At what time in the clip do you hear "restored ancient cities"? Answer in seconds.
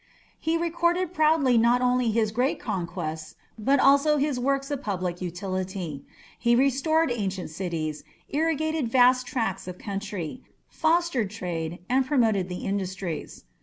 6.55-8.03